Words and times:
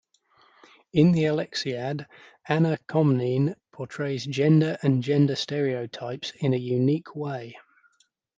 In 0.93 1.11
the 1.11 1.25
"Alexiad", 1.25 2.07
Anna 2.49 2.79
Komnene 2.89 3.53
portrays 3.71 4.25
gender 4.25 4.79
and 4.81 5.03
gender 5.03 5.35
stereotypes 5.35 6.31
in 6.39 6.55
a 6.55 6.57
unique 6.57 7.15
way. 7.15 7.55